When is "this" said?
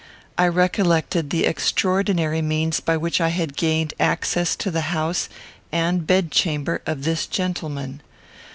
7.03-7.27